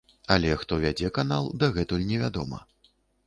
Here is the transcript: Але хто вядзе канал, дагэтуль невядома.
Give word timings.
Але 0.35 0.53
хто 0.61 0.73
вядзе 0.85 1.11
канал, 1.17 1.51
дагэтуль 1.65 2.07
невядома. 2.13 2.63